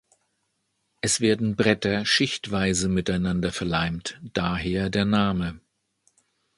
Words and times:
Es 1.01 1.21
werden 1.21 1.55
Bretter 1.55 2.07
schichtweise 2.07 2.89
miteinander 2.89 3.51
verleimt, 3.51 4.19
daher 4.33 4.89
der 4.89 5.05
Name. 5.05 5.59